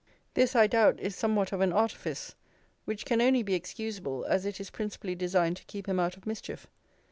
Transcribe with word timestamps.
This, 0.33 0.55
I 0.55 0.65
doubt, 0.65 0.99
is 0.99 1.15
somewhat 1.15 1.51
of 1.53 1.61
an 1.61 1.71
artifice; 1.71 2.33
which 2.85 3.05
can 3.05 3.21
only 3.21 3.43
be 3.43 3.53
excusable, 3.53 4.25
as 4.25 4.47
it 4.47 4.59
is 4.59 4.71
principally 4.71 5.13
designed 5.13 5.57
to 5.57 5.65
keep 5.65 5.87
him 5.87 5.99
out 5.99 6.17
of 6.17 6.25
mischief. 6.25 6.65